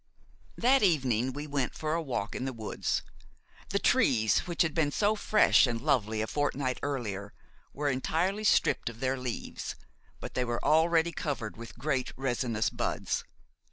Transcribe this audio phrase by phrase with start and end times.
[0.57, 3.03] That evening we went for a walk in the woods.
[3.69, 7.35] The trees, which had been so fresh and lovely a fortnight earlier,
[7.71, 9.75] were entirely stripped of their leaves,
[10.19, 13.23] but they were already covered with great resinous buds.